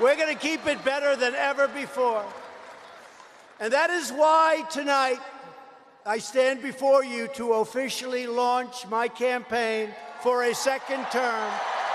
[0.00, 2.24] We're going to keep it better than ever before.
[3.58, 5.18] And that is why tonight
[6.06, 9.90] I stand before you to officially launch my campaign
[10.22, 11.50] for a second term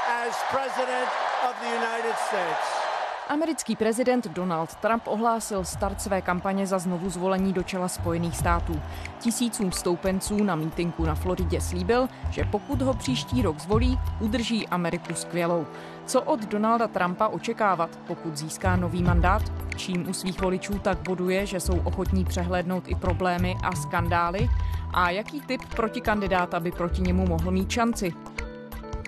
[0.07, 1.09] as President
[1.43, 2.82] of the United States.
[3.27, 8.81] Americký prezident Donald Trump ohlásil start své kampaně za znovu zvolení do čela Spojených států.
[9.19, 15.13] Tisícům stoupenců na mítinku na Floridě slíbil, že pokud ho příští rok zvolí, udrží Ameriku
[15.13, 15.65] skvělou.
[16.05, 19.41] Co od Donalda Trumpa očekávat, pokud získá nový mandát?
[19.75, 24.49] Čím u svých voličů tak boduje, že jsou ochotní přehlédnout i problémy a skandály?
[24.93, 28.13] A jaký typ protikandidáta by proti němu mohl mít šanci?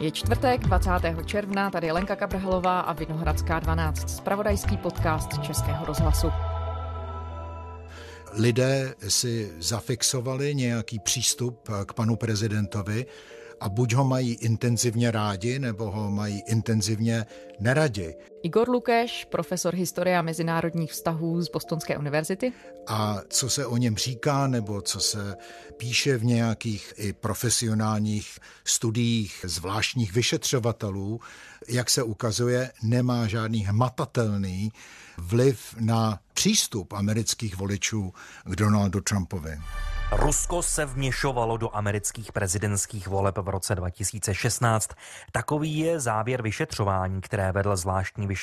[0.02, 0.90] Je čtvrtek 20.
[1.26, 6.28] června, tady je Lenka Kabrhalová a Vinohradská 12, spravodajský podcast Českého rozhlasu.
[8.34, 13.06] Lidé si zafixovali nějaký přístup k panu prezidentovi
[13.60, 17.26] a buď ho mají intenzivně rádi, nebo ho mají intenzivně
[17.60, 18.16] neradi.
[18.46, 22.54] Igor Lukeš, profesor historie a mezinárodních vztahů z Bostonské univerzity.
[22.88, 25.36] A co se o něm říká, nebo co se
[25.78, 31.20] píše v nějakých i profesionálních studiích zvláštních vyšetřovatelů,
[31.68, 34.72] jak se ukazuje, nemá žádný hmatatelný
[35.18, 39.58] vliv na přístup amerických voličů k Donaldu Trumpovi.
[40.12, 44.90] Rusko se vměšovalo do amerických prezidentských voleb v roce 2016.
[45.32, 48.35] Takový je závěr vyšetřování, které vedl zvláštní vyšetřovatel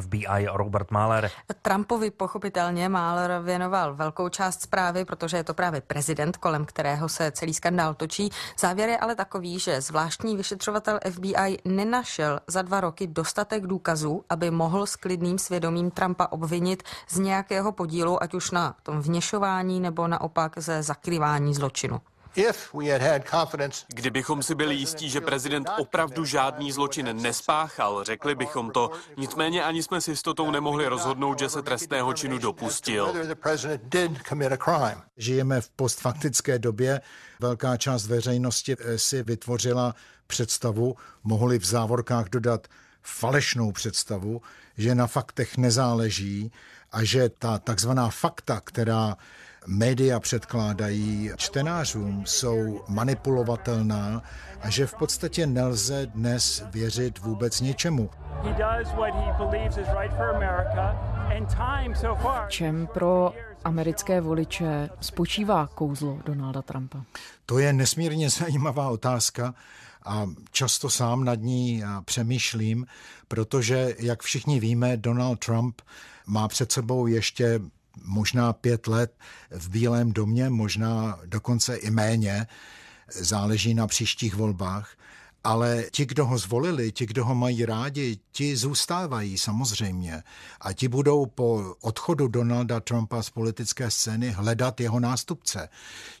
[0.00, 1.30] FBI Robert Mahler.
[1.62, 7.30] Trumpovi pochopitelně Mahler věnoval velkou část zprávy, protože je to právě prezident, kolem kterého se
[7.30, 8.30] celý skandál točí.
[8.58, 14.50] Závěr je ale takový, že zvláštní vyšetřovatel FBI nenašel za dva roky dostatek důkazů, aby
[14.50, 20.08] mohl s klidným svědomím Trumpa obvinit z nějakého podílu, ať už na tom vněšování nebo
[20.08, 22.00] naopak ze zakrývání zločinu.
[23.88, 28.90] Kdybychom si byli jistí, že prezident opravdu žádný zločin nespáchal, řekli bychom to.
[29.16, 33.14] Nicméně ani jsme s jistotou nemohli rozhodnout, že se trestného činu dopustil.
[35.16, 37.00] Žijeme v postfaktické době.
[37.40, 39.94] Velká část veřejnosti eh, si vytvořila
[40.26, 42.68] představu, mohli v závorkách dodat
[43.02, 44.42] falešnou představu,
[44.76, 46.52] že na faktech nezáleží
[46.92, 49.16] a že ta takzvaná fakta, která
[49.66, 54.22] média předkládají čtenářům, jsou manipulovatelná
[54.60, 58.10] a že v podstatě nelze dnes věřit vůbec ničemu.
[62.48, 63.32] Čem pro
[63.64, 67.04] americké voliče spočívá kouzlo Donalda Trumpa?
[67.46, 69.54] To je nesmírně zajímavá otázka
[70.04, 72.86] a často sám nad ní přemýšlím,
[73.28, 75.82] protože, jak všichni víme, Donald Trump
[76.26, 77.60] má před sebou ještě
[78.04, 79.18] možná pět let
[79.50, 82.46] v Bílém domě, možná dokonce i méně,
[83.12, 84.96] záleží na příštích volbách
[85.48, 90.22] ale ti, kdo ho zvolili, ti, kdo ho mají rádi, ti zůstávají samozřejmě.
[90.60, 95.68] A ti budou po odchodu Donalda Trumpa z politické scény hledat jeho nástupce.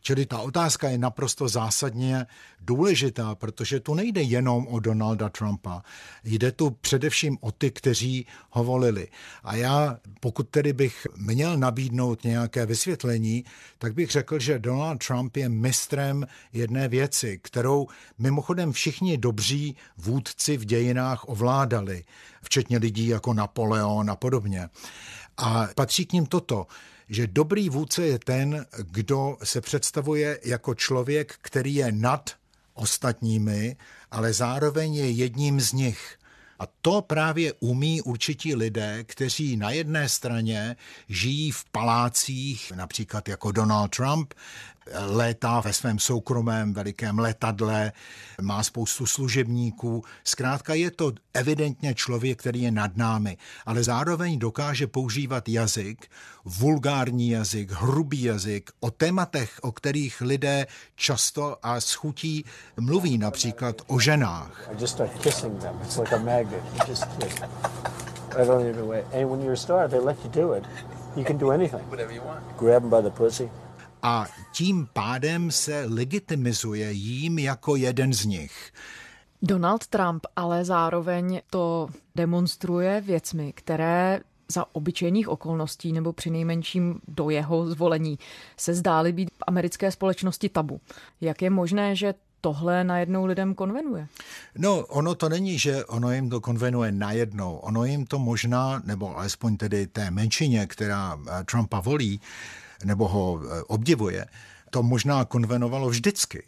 [0.00, 2.26] Čili ta otázka je naprosto zásadně
[2.60, 5.82] důležitá, protože tu nejde jenom o Donalda Trumpa.
[6.24, 9.08] Jde tu především o ty, kteří ho volili.
[9.44, 13.44] A já, pokud tedy bych měl nabídnout nějaké vysvětlení,
[13.78, 17.86] tak bych řekl, že Donald Trump je mistrem jedné věci, kterou
[18.18, 22.04] mimochodem všichni dobří vůdci v dějinách ovládali,
[22.42, 24.68] včetně lidí jako Napoleon a podobně.
[25.36, 26.66] A patří k ním toto,
[27.08, 32.30] že dobrý vůdce je ten, kdo se představuje jako člověk, který je nad
[32.74, 33.76] ostatními,
[34.10, 36.18] ale zároveň je jedním z nich.
[36.58, 40.76] A to právě umí určití lidé, kteří na jedné straně
[41.08, 44.34] žijí v palácích, například jako Donald Trump,
[45.06, 47.92] létá ve svém soukromém velikém letadle,
[48.40, 50.04] má spoustu služebníků.
[50.24, 56.10] Zkrátka je to evidentně člověk, který je nad námi, ale zároveň dokáže používat jazyk,
[56.44, 60.66] vulgární jazyk, hrubý jazyk, o tématech, o kterých lidé
[60.96, 62.44] často a schutí
[62.80, 64.70] mluví, například o ženách.
[71.16, 71.82] You can do anything.
[71.90, 72.44] Whatever you want.
[72.58, 73.50] Grab them by the pussy
[74.02, 78.72] a tím pádem se legitimizuje jím jako jeden z nich.
[79.42, 84.20] Donald Trump ale zároveň to demonstruje věcmi, které
[84.52, 88.18] za obyčejných okolností nebo při nejmenším do jeho zvolení
[88.56, 90.80] se zdály být v americké společnosti tabu.
[91.20, 94.06] Jak je možné, že tohle najednou lidem konvenuje?
[94.58, 97.56] No, ono to není, že ono jim to konvenuje najednou.
[97.56, 102.20] Ono jim to možná, nebo alespoň tedy té menšině, která eh, Trumpa volí,
[102.84, 104.26] nebo ho eh, obdivuje,
[104.70, 106.42] to možná konvenovalo vždycky.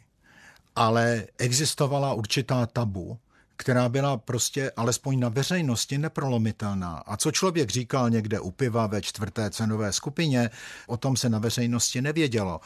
[0.76, 3.18] Ale existovala určitá tabu,
[3.56, 7.02] která byla prostě alespoň na veřejnosti neprolomitelná.
[7.06, 10.50] A co člověk říkal někde u piva ve čtvrté cenové skupině,
[10.86, 12.60] o tom se na veřejnosti nevědělo.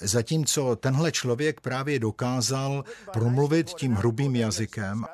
[0.00, 5.06] Zatímco tenhle člověk právě dokázal promluvit tím hrubým jazykem.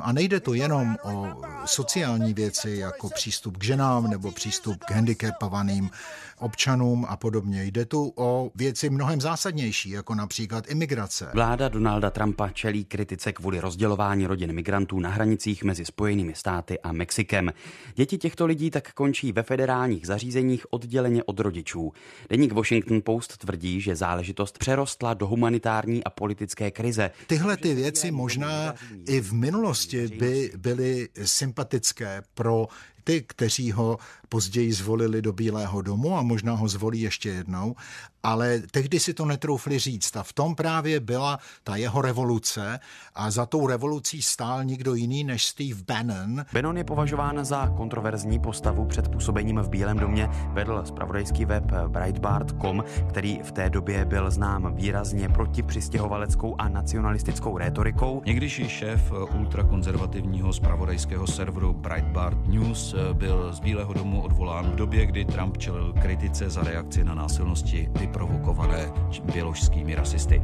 [0.00, 1.26] A nejde to jenom o
[1.64, 5.90] sociální věci, jako přístup k ženám nebo přístup k handicapovaným
[6.38, 7.64] občanům a podobně.
[7.64, 11.30] Jde tu o věci mnohem zásadnější, jako například imigrace.
[11.34, 16.92] Vláda Donalda Trumpa čelí kritice kvůli rozdělování rodin migrantů na hranicích mezi Spojenými státy a
[16.92, 17.52] Mexikem.
[17.94, 21.92] Děti těchto lidí tak končí ve federálních zařízeních odděleně od rodičů.
[22.30, 27.10] Deník Washington Post tvrdí, že záležitost přerostla do humanitární a politické krize.
[27.26, 28.74] Tyhle ty věci možná
[29.06, 32.66] i v minulosti by byly sympatické pro
[33.06, 33.98] ty, kteří ho
[34.28, 37.74] později zvolili do Bílého domu a možná ho zvolí ještě jednou,
[38.22, 40.16] ale tehdy si to netroufli říct.
[40.16, 42.80] A v tom právě byla ta jeho revoluce
[43.14, 46.44] a za tou revolucí stál nikdo jiný než Steve Bannon.
[46.52, 50.28] Bannon je považován za kontroverzní postavu před působením v Bílém domě.
[50.52, 57.58] Vedl spravodajský web Breitbart.com, který v té době byl znám výrazně proti přistěhovaleckou a nacionalistickou
[57.58, 58.22] rétorikou.
[58.26, 65.24] Někdejší šéf ultrakonzervativního spravodajského serveru Breitbart News byl z Bílého domu odvolán v době, kdy
[65.24, 68.92] Trump čelil kritice za reakci na násilnosti vyprovokované
[69.32, 70.42] běložskými rasisty.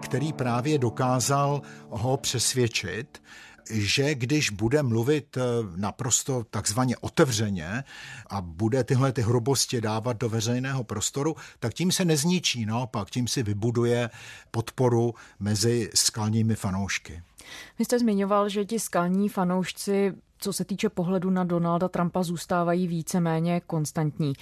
[0.00, 3.22] Který právě dokázal ho přesvědčit,
[3.70, 5.40] že když bude mluvit eh,
[5.76, 7.84] naprosto takzvaně otevřeně
[8.30, 13.28] a bude tyhle ty hrubosti dávat do veřejného prostoru, tak tím se nezničí, naopak tím
[13.28, 14.10] si vybuduje
[14.50, 17.22] podporu mezi skalními fanoušky.
[17.78, 22.86] Vy jste zmiňoval, že ti skalní fanoušci co se týče pohledu na Donalda Trumpa, zůstávají
[22.86, 24.32] víceméně konstantní.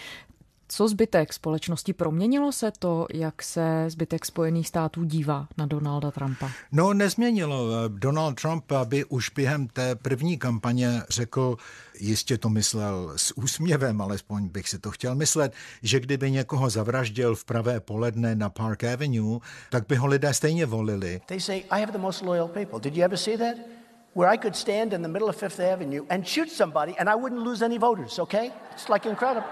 [0.68, 1.92] Co zbytek společnosti?
[1.92, 6.50] Proměnilo se to, jak se zbytek Spojených států dívá na Donalda Trumpa?
[6.72, 7.68] No, nezměnilo.
[7.88, 11.56] Donald Trump by už během té první kampaně řekl,
[12.00, 15.52] jistě to myslel s úsměvem, alespoň bych si to chtěl myslet,
[15.82, 19.38] že kdyby někoho zavraždil v pravé poledne na Park Avenue,
[19.70, 21.20] tak by ho lidé stejně volili.
[21.26, 22.80] They say, I have the most loyal people.
[22.80, 23.83] Did you ever see that?
[24.14, 27.14] Where I could stand in the middle of Fifth Avenue and shoot somebody and I
[27.14, 28.52] wouldn't lose any voters, okay?
[28.72, 29.48] It's like incredible.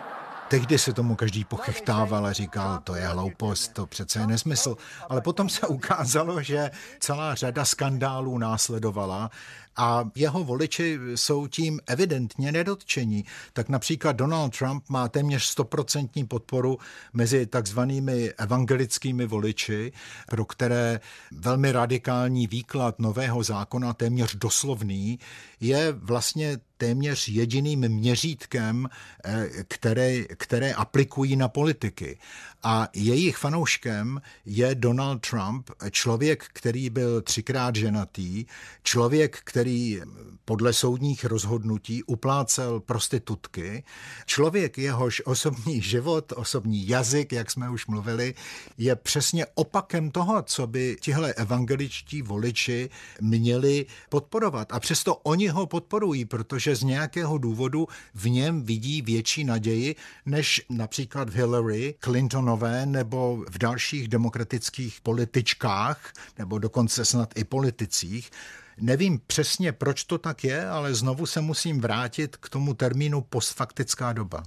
[0.49, 4.76] Tehdy se tomu každý pochechtával a říkal, to je hloupost, to přece je nesmysl.
[5.09, 6.70] Ale potom se ukázalo, že
[7.00, 9.31] celá řada skandálů následovala
[9.77, 13.25] a jeho voliči jsou tím evidentně nedotčení.
[13.53, 16.79] Tak například Donald Trump má téměř stoprocentní podporu
[17.13, 19.93] mezi takzvanými evangelickými voliči,
[20.31, 21.01] pro které
[21.33, 25.19] velmi radikální výklad nového zákona, téměř doslovný,
[25.61, 28.89] je vlastně téměř jediným měřítkem,
[29.25, 32.19] eh, které, které aplikují na politiky.
[32.63, 38.45] A jejich fanouškem je Donald Trump, člověk, který byl třikrát ženatý,
[38.83, 39.62] člověk, který
[40.44, 43.85] podle soudních rozhodnutí uplácel prostitutky,
[44.26, 48.35] člověk, jehož osobní život, osobní jazyk, jak jsme už mluvili,
[48.79, 54.73] je přesně opakem toho, co by tihle evangeličtí voliči měli podporovat.
[54.73, 60.67] A přesto oni ho podporují, protože z nějakého důvodu v něm vidí větší naději, než
[60.70, 68.31] například v Hillary Clintonové nebo v dalších demokratických političkách, nebo dokonce snad i politicích.
[68.81, 74.12] Nevím přesně, proč to tak je, ale znovu se musím vrátit k tomu termínu postfaktická
[74.12, 74.43] doba.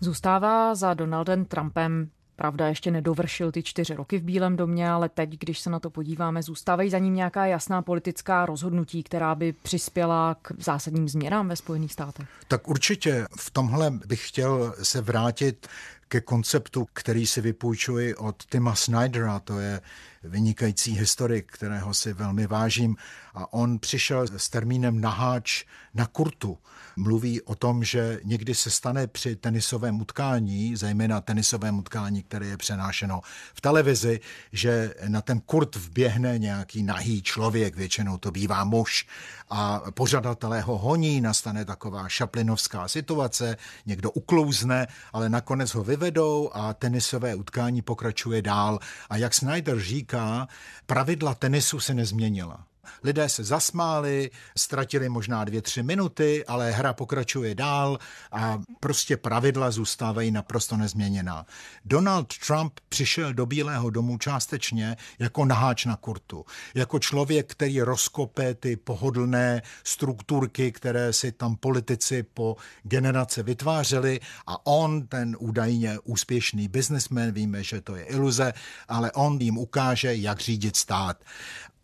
[0.00, 5.30] Zůstává za Donaldem Trumpem Pravda, ještě nedovršil ty čtyři roky v Bílém domě, ale teď,
[5.38, 10.36] když se na to podíváme, zůstávají za ním nějaká jasná politická rozhodnutí, která by přispěla
[10.42, 12.28] k zásadním změnám ve Spojených státech?
[12.48, 15.66] Tak určitě v tomhle bych chtěl se vrátit
[16.08, 19.80] ke konceptu, který si vypůjčuji od Tima Snydera, to je
[20.24, 22.96] vynikající historik, kterého si velmi vážím.
[23.34, 26.58] A on přišel s termínem naháč na kurtu.
[26.96, 32.56] Mluví o tom, že někdy se stane při tenisovém utkání, zejména tenisovém utkání, které je
[32.56, 33.20] přenášeno
[33.54, 34.20] v televizi,
[34.52, 39.06] že na ten kurt vběhne nějaký nahý člověk, většinou to bývá muž,
[39.50, 46.74] a pořadatelé ho honí, nastane taková šaplinovská situace, někdo uklouzne, ale nakonec ho vyvedou a
[46.74, 48.78] tenisové utkání pokračuje dál.
[49.10, 50.48] A jak Snyder říká,
[50.86, 52.64] pravidla tenisu se nezměnila.
[53.02, 57.98] Lidé se zasmáli, ztratili možná dvě, tři minuty, ale hra pokračuje dál
[58.32, 61.46] a prostě pravidla zůstávají naprosto nezměněná.
[61.84, 68.54] Donald Trump přišel do Bílého domu částečně jako naháč na kurtu, jako člověk, který rozkope
[68.54, 76.68] ty pohodlné strukturky, které si tam politici po generace vytvářeli a on, ten údajně úspěšný
[76.68, 78.52] biznesmen, víme, že to je iluze,
[78.88, 81.24] ale on jim ukáže, jak řídit stát.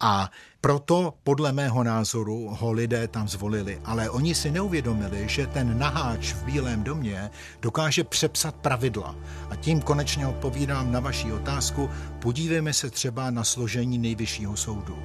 [0.00, 3.80] A proto, podle mého názoru, ho lidé tam zvolili.
[3.84, 7.30] Ale oni si neuvědomili, že ten naháč v Bílém domě
[7.62, 9.14] dokáže přepsat pravidla.
[9.50, 11.90] A tím konečně odpovídám na vaši otázku.
[12.18, 14.98] Podívejme se třeba na složení nejvyššího soudu.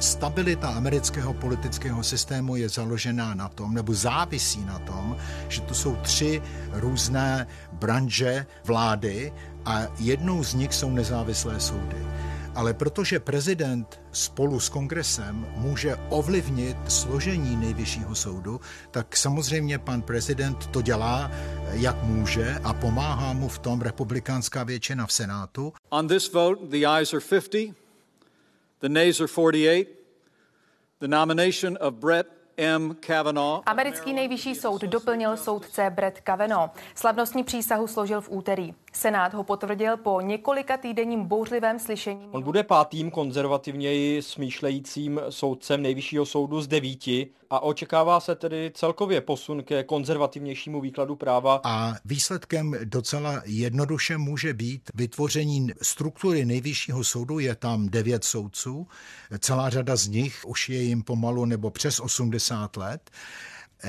[0.00, 5.16] Stabilita amerického politického systému je založená na tom, nebo závisí na tom,
[5.48, 9.32] že tu jsou tři různé branže vlády
[9.64, 12.06] a jednou z nich jsou nezávislé soudy
[12.54, 20.66] ale protože prezident spolu s kongresem může ovlivnit složení nejvyššího soudu, tak samozřejmě pan prezident
[20.66, 21.30] to dělá,
[21.72, 25.72] jak může a pomáhá mu v tom republikánská většina v Senátu.
[25.88, 27.74] On this vote, the ayes are 50,
[28.80, 29.86] the nays are 48.
[31.00, 32.96] The nomination of Brett M.
[33.00, 33.62] Kavanaugh.
[33.66, 36.70] Americký nejvyšší soud doplnil soudce Brett Kavanaugh.
[36.94, 38.74] Slavnostní přísahu složil v úterý.
[38.92, 42.28] Senát ho potvrdil po několika týdenním bouřlivém slyšení.
[42.30, 49.20] On bude pátým konzervativněji smýšlejícím soudcem nejvyššího soudu z devíti a očekává se tedy celkově
[49.20, 51.60] posun ke konzervativnějšímu výkladu práva.
[51.64, 57.38] A výsledkem docela jednoduše může být vytvoření struktury nejvyššího soudu.
[57.38, 58.86] Je tam devět soudců,
[59.38, 63.10] celá řada z nich už je jim pomalu nebo přes 80 let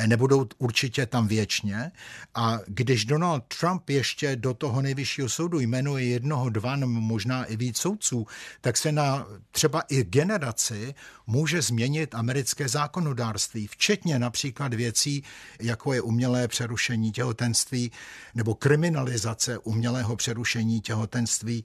[0.06, 1.92] nebudou určitě tam věčně.
[2.36, 7.78] A když Donald Trump ještě do toho nejvyššího soudu jmenuje jednoho, dva možná i víc
[7.78, 8.28] soudců,
[8.62, 10.96] tak se na třeba i generaci
[11.28, 15.24] může změnit americké zákonodárství, včetně například věcí,
[15.62, 17.92] jako je umělé přerušení těhotenství
[18.36, 21.64] nebo kriminalizace umělého přerušení těhotenství.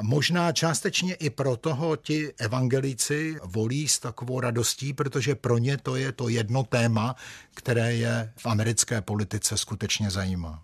[0.00, 5.96] Možná částečně i pro toho ti evangelíci volí s takovou radostí, protože pro ně to
[5.96, 7.16] je to jedno téma,
[7.54, 10.62] které je v americké politice skutečně zajímá.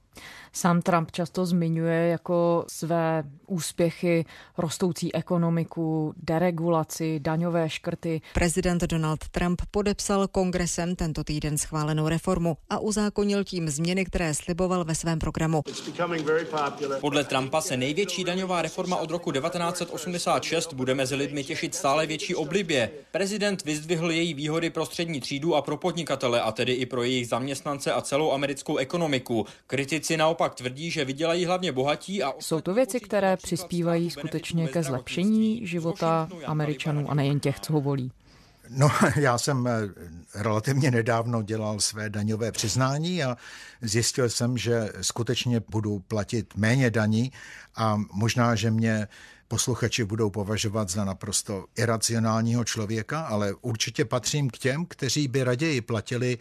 [0.55, 4.25] Sám Trump často zmiňuje jako své úspěchy
[4.59, 8.21] rostoucí ekonomiku, deregulaci, daňové škrty.
[8.35, 14.85] Prezident Donald Trump podepsal kongresem tento týden schválenou reformu a uzákonil tím změny, které sliboval
[14.85, 15.63] ve svém programu.
[17.01, 22.35] Podle Trumpa se největší daňová reforma od roku 1986 bude mezi lidmi těšit stále větší
[22.35, 22.91] oblibě.
[23.11, 27.29] Prezident vyzdvihl její výhody pro střední třídu a pro podnikatele, a tedy i pro jejich
[27.29, 29.47] zaměstnance a celou americkou ekonomiku.
[29.67, 32.33] Kritici naopak tvrdí, že vydělají hlavně bohatí a...
[32.41, 37.81] Jsou to věci, které přispívají skutečně ke zlepšení života Američanů a nejen těch, co ho
[37.81, 38.13] volí.
[38.69, 39.71] No, já jsem eh,
[40.35, 43.37] relativně nedávno dělal své daňové přiznání a
[43.83, 47.33] zjistil jsem, že skutečně budu platit méně daní
[47.77, 49.09] a možná, že mě
[49.53, 55.81] posluchači budou považovat za naprosto iracionálního člověka, ale určitě patřím k těm, kteří by raději
[55.81, 56.39] platili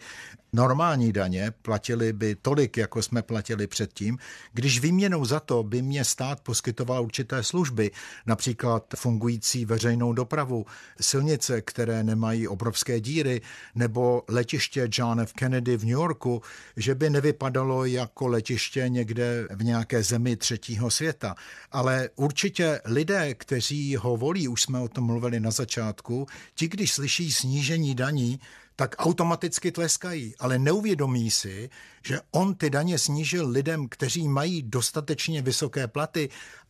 [0.52, 4.18] normální daně, platili by tolik, jako jsme platili předtím,
[4.52, 7.90] když výměnou za to by mě stát poskytoval určité služby,
[8.26, 10.66] například fungující veřejnou dopravu,
[11.00, 13.40] silnice, které nemají obrovské díry,
[13.74, 15.32] nebo letiště John F.
[15.32, 16.42] Kennedy v New Yorku,
[16.76, 21.34] že by nevypadalo jako letiště někde v nějaké zemi třetího světa.
[21.72, 26.92] Ale určitě lidé, kteří ho volí, už jsme o tom mluvili na začátku, ti, když
[26.92, 28.40] slyší snížení daní,
[28.76, 31.70] tak automaticky tleskají, ale neuvědomí si,
[32.06, 36.28] že on ty daně snížil lidem, kteří mají dostatečně vysoké platy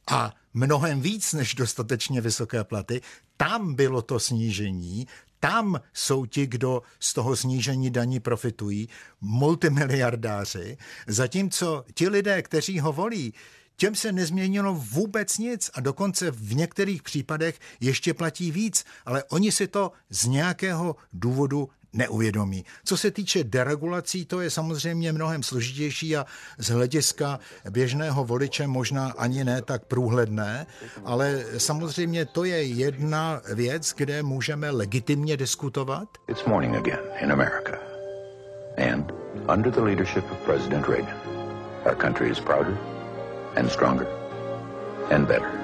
[0.08, 3.00] a mnohem víc než dostatečně vysoké platy,
[3.36, 5.06] tam bylo to snížení,
[5.40, 8.88] tam jsou ti, kdo z toho snížení daní profitují,
[9.20, 13.34] multimiliardáři, zatímco ti lidé, kteří ho volí,
[13.76, 19.52] těm se nezměnilo vůbec nic a dokonce v některých případech ještě platí víc, ale oni
[19.52, 22.64] si to z nějakého důvodu neuvědomí.
[22.84, 26.26] Co se týče deregulací, to je samozřejmě mnohem složitější a
[26.58, 30.66] z hlediska běžného voliče možná ani ne tak průhledné,
[31.04, 36.08] ale samozřejmě to je jedna věc, kde můžeme legitimně diskutovat.
[36.28, 37.78] It's morning again in America.
[38.92, 39.12] And
[39.54, 41.16] under the leadership of President Reagan,
[41.84, 42.78] our country is prouder
[43.56, 44.06] and stronger
[45.10, 45.61] and better.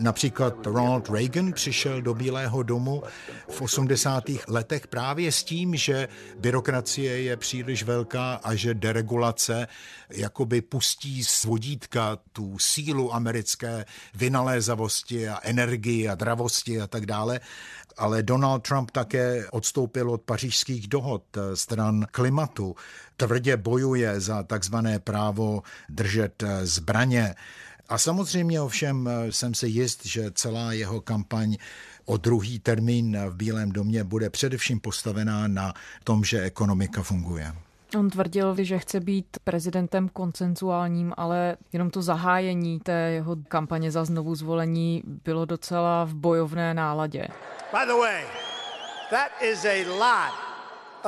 [0.00, 3.02] Například Ronald Reagan přišel do Bílého domu
[3.48, 4.24] v 80.
[4.48, 9.68] letech právě s tím, že byrokracie je příliš velká a že deregulace
[10.10, 17.40] jakoby pustí z vodítka tu sílu americké vynalézavosti a energii a dravosti a tak dále
[17.98, 21.22] ale Donald Trump také odstoupil od pařížských dohod
[21.54, 22.76] stran klimatu.
[23.16, 27.34] Tvrdě bojuje za takzvané právo držet zbraně.
[27.88, 31.56] A samozřejmě ovšem jsem si jist, že celá jeho kampaň
[32.04, 37.52] o druhý termín v Bílém domě bude především postavená na tom, že ekonomika funguje.
[37.98, 44.04] On tvrdil, že chce být prezidentem koncenzuálním, ale jenom to zahájení té jeho kampaně za
[44.04, 47.28] znovu zvolení bylo docela v bojovné náladě.
[47.72, 48.24] By the way,
[49.10, 50.34] that is a lot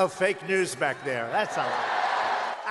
[0.04, 1.28] of fake news back there.
[1.32, 2.00] That's a lot.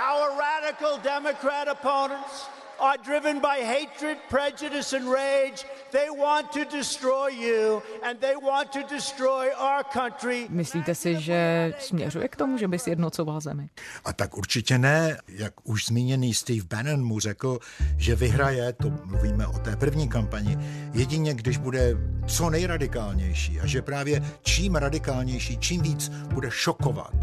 [0.09, 5.65] Our radical Democrat opponents are driven by hatred, prejudice, and rage.
[5.91, 10.47] They want to destroy you and they want to destroy our country.
[10.49, 13.69] Myslíte si, že směřuje k tomu, že by sjednocoval zemi?
[14.05, 15.17] A tak určitě ne.
[15.27, 17.59] Jak už zmíněný Steve Bannon mu řekl,
[17.97, 20.57] že vyhraje, to mluvíme o té první kampani,
[20.93, 27.15] jedině když bude co nejradikálnější a že právě čím radikálnější, čím víc bude šokovat,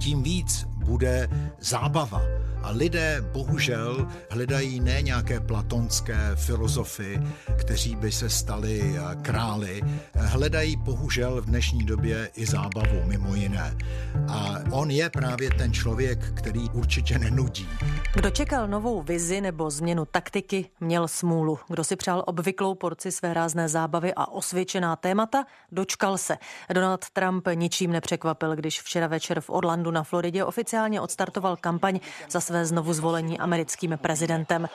[0.00, 1.28] tím víc bude
[1.60, 2.22] zábava.
[2.62, 7.20] A lidé bohužel hledají ne nějaké platonské filozofy,
[7.58, 9.82] kteří by se stali eh, králi,
[10.14, 13.76] hledají bohužel v dnešní době i zábavu, mimo jiné.
[14.28, 17.68] A on je právě ten člověk, který určitě nenudí.
[18.14, 21.58] Kdo čekal novou vizi nebo změnu taktiky, měl smůlu.
[21.68, 26.36] Kdo si přál obvyklou porci své rázné zábavy a osvědčená témata, dočkal se.
[26.74, 32.00] Donald Trump ničím nepřekvapil, když včera večer v Orlandu na Floridě oficiálně odstartoval kampaň
[32.30, 34.68] za své své znovu zvolení americkým prezidentem.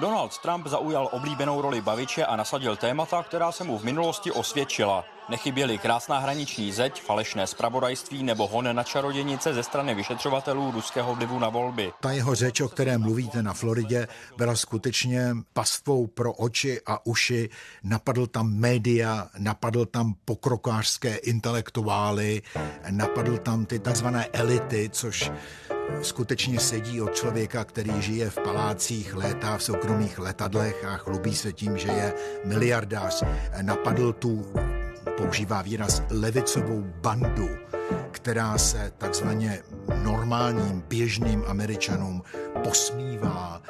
[0.00, 5.04] Donald Trump zaujal oblíbenou roli baviče a nasadil témata, která se mu v minulosti osvědčila.
[5.28, 11.38] Nechyběly krásná hraniční zeď, falešné spravodajství nebo hon na čarodějnice ze strany vyšetřovatelů ruského vlivu
[11.38, 11.92] na volby.
[12.00, 17.50] Ta jeho řeč, o které mluvíte na Floridě, byla skutečně pastvou pro oči a uši.
[17.82, 22.42] Napadl tam média, napadl tam pokrokářské intelektuály,
[22.90, 25.30] napadl tam ty takzvané elity, což
[26.02, 31.52] skutečně sedí od člověka, který žije v palácích, létá v soukromých letadlech a chlubí se
[31.52, 32.14] tím, že je
[32.44, 33.24] miliardář.
[33.62, 34.52] Napadl tu,
[35.16, 37.48] používá výraz, levicovou bandu,
[38.10, 39.62] která se takzvaně
[40.02, 42.22] normálním, běžným američanům
[42.62, 43.62] posmívá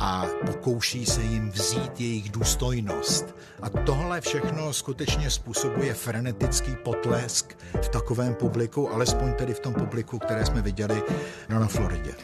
[0.00, 3.36] a pokouší se jim vzít jejich důstojnost.
[3.62, 10.18] A tohle všechno skutečně způsobuje frenetický potlesk v takovém publiku, alespoň tedy v tom publiku,
[10.18, 11.02] které jsme viděli
[11.48, 12.14] na Floridě.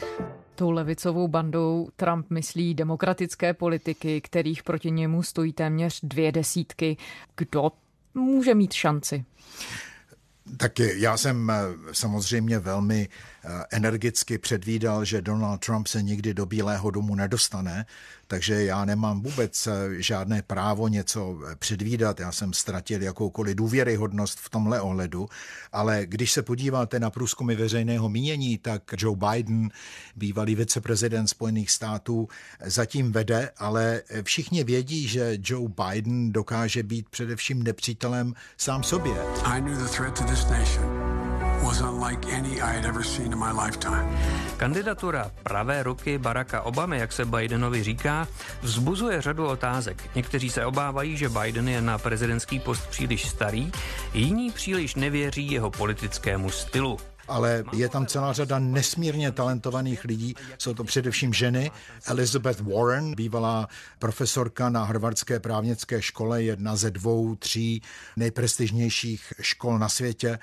[0.54, 6.96] Tou levicovou bandou Trump myslí demokratické politiky, kterých proti němu stojí téměř dvě desítky.
[7.36, 7.72] Kdo
[8.14, 9.24] může mít šanci?
[10.56, 11.54] Tak já jsem eh,
[11.92, 13.08] samozřejmě velmi
[13.70, 17.86] energicky předvídal, že Donald Trump se nikdy do Bílého domu nedostane,
[18.26, 22.20] takže já nemám vůbec eh, žádné právo něco předvídat.
[22.20, 25.28] Já jsem ztratil jakoukoliv důvěryhodnost v tomhle ohledu,
[25.72, 29.70] ale když se podíváte na průzkumy veřejného mínění, tak Joe Biden,
[30.16, 32.28] bývalý viceprezident Spojených států,
[32.64, 39.14] zatím vede, ale všichni vědí, že Joe Biden dokáže být především nepřítelem sám sobě.
[39.44, 40.44] I knew the threat to this
[44.56, 48.28] Kandidatura pravé ruky Baracka Obamy, jak se Bidenovi říká,
[48.62, 50.10] vzbuzuje řadu otázek.
[50.14, 53.72] Někteří se obávají, že Biden je na prezidentský post příliš starý,
[54.14, 56.98] jiní příliš nevěří jeho politickému stylu
[57.28, 60.34] ale je tam celá řada nesmírně talentovaných lidí.
[60.58, 61.70] Jsou to především ženy.
[62.06, 67.82] Elizabeth Warren, bývalá profesorka na Harvardské právnické škole, jedna ze dvou, tří
[68.16, 70.38] nejprestižnějších škol na světě,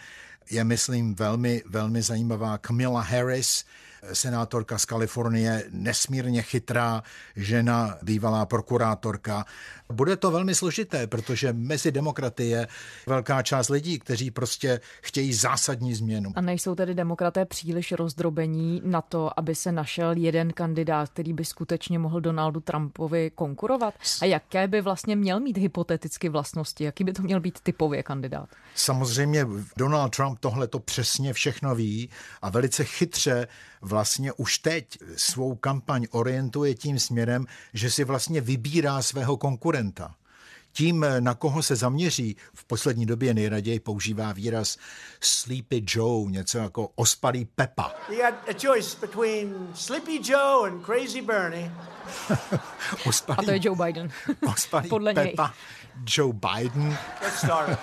[0.49, 2.57] je, myslím, velmi, velmi zajímavá.
[2.57, 3.65] Camilla Harris,
[4.13, 7.03] senátorka z Kalifornie, nesmírně chytrá
[7.35, 9.45] žena, bývalá prokurátorka.
[9.91, 12.67] Bude to velmi složité, protože mezi demokraty je
[13.07, 16.31] velká část lidí, kteří prostě chtějí zásadní změnu.
[16.35, 21.45] A nejsou tedy demokraté příliš rozdrobení na to, aby se našel jeden kandidát, který by
[21.45, 23.93] skutečně mohl Donaldu Trumpovi konkurovat?
[24.21, 26.83] A jaké by vlastně měl mít hypoteticky vlastnosti?
[26.83, 28.49] Jaký by to měl být typově kandidát?
[28.75, 29.45] Samozřejmě
[29.77, 32.09] Donald Trump tohle to přesně všechno ví
[32.41, 33.47] a velice chytře
[33.83, 40.15] vlastně už teď svou kampaň orientuje tím směrem, že si vlastně vybírá svého konkurenta
[40.75, 44.77] Tím, na koho se zaměří, v poslední době nejraději používá výraz
[45.21, 47.91] Sleepy Joe, něco jako ospalý Pepa.
[48.09, 51.71] You got a choice between Sleepy Joe and Crazy Bernie.
[53.05, 54.09] ospalý, A to je Joe Biden.
[54.53, 55.53] ospalý Podle Pepa,
[55.95, 56.05] něj.
[56.17, 56.97] Joe Biden.
[57.21, 57.79] Get started.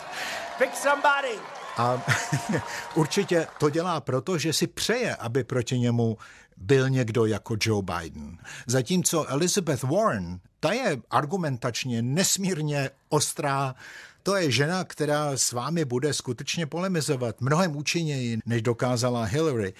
[0.59, 1.60] Pick somebody.
[1.77, 2.03] A
[2.95, 6.19] určitě to dělá proto, že si přeje, aby proti němu
[6.57, 8.39] byl někdo jako Joe Biden.
[8.67, 13.75] Zatímco Elizabeth Warren, ta je argumentačně nesmírně ostrá,
[14.23, 19.75] to je žena, která s vámi bude skutečně polemizovat mnohem účinněji, než dokázala Hillary.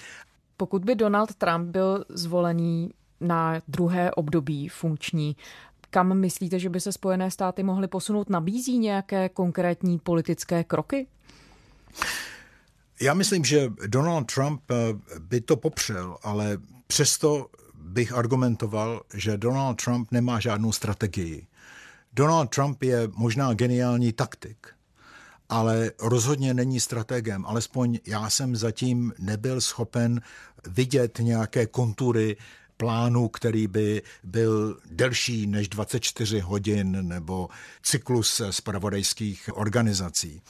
[0.57, 5.37] Pokud by Donald Trump byl zvolený na druhé období funkční,
[5.91, 8.31] kam myslíte, že by se Spojené státy mohly posunout?
[8.31, 11.07] Nabízí nějaké konkrétní politické kroky?
[13.01, 14.75] Já myslím, že Donald Trump eh,
[15.19, 21.47] by to popřel, ale přesto bych argumentoval, že Donald Trump nemá žádnou strategii.
[22.13, 24.67] Donald Trump je možná geniální taktik,
[25.49, 27.47] ale rozhodně není strategem.
[27.47, 30.21] Alespoň já jsem zatím nebyl schopen
[30.67, 32.37] vidět nějaké kontury
[32.77, 37.49] plánu, který by byl delší než 24 hodin nebo
[37.83, 40.43] cyklus spravodajských organizací.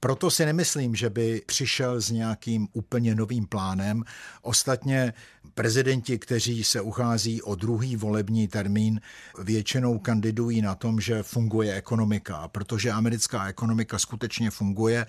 [0.00, 4.04] Proto si nemyslím, že by přišel s nějakým úplně novým plánem.
[4.42, 5.12] Ostatně
[5.54, 9.00] prezidenti, kteří se uchází o druhý volební termín,
[9.42, 12.36] většinou kandidují na tom, že funguje ekonomika.
[12.36, 15.06] A protože americká ekonomika skutečně funguje,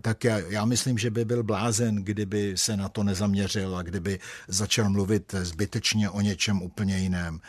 [0.00, 4.18] tak já, já myslím, že by byl blázen, kdyby se na to nezaměřil a kdyby
[4.48, 7.40] začal mluvit zbytečně o něčem úplně jiném.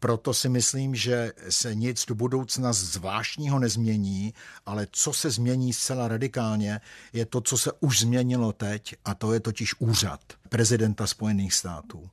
[0.00, 4.34] Proto si myslím, že se nic do budoucna zvláštního nezmění,
[4.66, 6.80] ale co se změní zcela radikálně,
[7.12, 12.10] je to, co se už změnilo teď, a to je totiž úřad prezidenta Spojených států.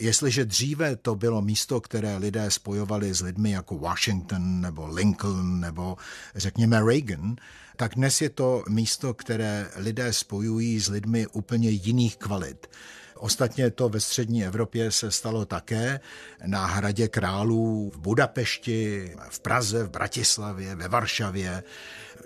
[0.00, 5.96] Jestliže dříve to bylo místo, které lidé spojovali s lidmi jako Washington nebo Lincoln nebo
[6.34, 7.36] řekněme Reagan,
[7.76, 12.66] tak dnes je to místo, které lidé spojují s lidmi úplně jiných kvalit.
[13.16, 16.00] Ostatně to ve střední Evropě se stalo také
[16.46, 21.62] na hradě králů v Budapešti, v Praze, v Bratislavě, ve Varšavě.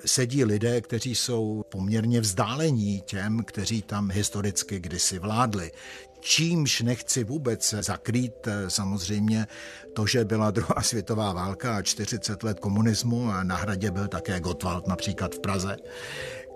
[0.05, 5.73] Sedí lidé, kteří jsou poměrně vzdálení těm, kteří tam historicky kdysi vládli.
[6.21, 9.47] Čímž nechci vůbec zakrýt samozřejmě
[9.95, 14.41] to, že byla druhá světová válka a 40 let komunismu a na hradě byl také
[14.41, 15.77] Gottwald například v Praze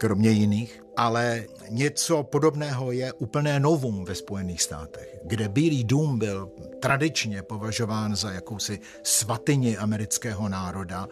[0.02, 6.50] kromě jiných, ale něco podobného je úplné novum ve Spojených státech, kde Bílý dům byl
[6.80, 11.08] tradičně považován za jakousi svatyni amerického národa,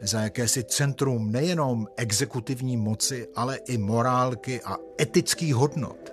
[0.00, 6.12] za jakési centrum nejenom exekutivní moci, ale i morálky a etických hodnot.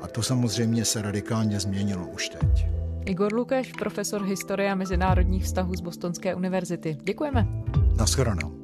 [0.00, 2.66] A to samozřejmě se radikálně změnilo už teď.
[3.04, 6.98] Igor Lukáš, profesor historie a mezinárodních vztahů z Bostonské univerzity.
[7.02, 7.46] Děkujeme.
[7.96, 8.61] Naschledanou.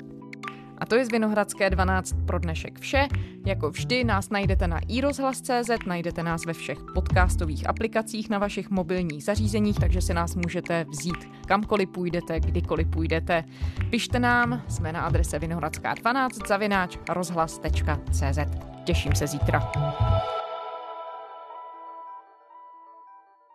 [0.78, 3.08] A to je z Vinohradské 12 pro dnešek vše.
[3.46, 9.24] Jako vždy nás najdete na iRozhlas.cz, najdete nás ve všech podcastových aplikacích na vašich mobilních
[9.24, 13.44] zařízeních, takže si nás můžete vzít kamkoliv půjdete, kdykoliv půjdete.
[13.90, 18.38] Pište nám, jsme na adrese vinohradská12 zavináč rozhlas.cz.
[18.84, 19.72] Těším se zítra.